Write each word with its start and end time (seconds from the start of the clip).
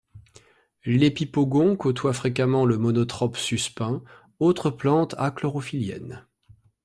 L'épipogon 0.83 1.75
côtoie 1.75 2.13
fréquemment 2.13 2.65
le 2.65 2.79
monotrope 2.79 3.37
sucepin, 3.37 4.01
autre 4.39 4.71
plante 4.71 5.13
achlorophyllienne. 5.19 6.25